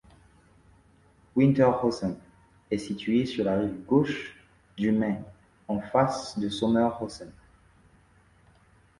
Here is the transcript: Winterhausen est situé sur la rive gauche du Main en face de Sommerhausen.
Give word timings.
Winterhausen 1.35 2.17
est 2.71 2.79
situé 2.79 3.27
sur 3.27 3.43
la 3.45 3.59
rive 3.59 3.85
gauche 3.85 4.35
du 4.75 4.91
Main 4.91 5.19
en 5.67 5.79
face 5.79 6.39
de 6.39 6.49
Sommerhausen. 6.49 7.31